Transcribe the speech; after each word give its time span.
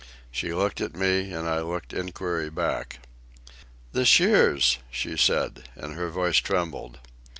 She 0.31 0.51
looked 0.51 0.81
at 0.81 0.95
me, 0.95 1.31
and 1.31 1.47
I 1.47 1.59
looked 1.61 1.93
inquiry 1.93 2.49
back. 2.49 3.01
"The 3.91 4.03
shears," 4.03 4.79
she 4.89 5.15
said, 5.15 5.69
and 5.75 5.93
her 5.93 6.09
voice 6.09 6.37
trembled. 6.37 6.97